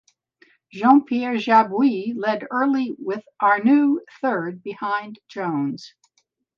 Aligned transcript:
Jean-Pierre 0.71 1.37
Jabouille 1.37 2.15
led 2.17 2.47
early 2.49 2.95
with 2.97 3.23
Arnoux 3.39 4.01
third 4.19 4.63
behind 4.63 5.19
Jones. 5.27 5.93